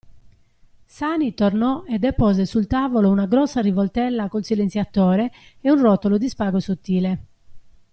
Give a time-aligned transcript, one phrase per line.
[0.87, 5.31] Sani tornò e depose sul tavolo una grossa rivoltella col silenziatore
[5.61, 7.25] e un rotolo di spago sottile.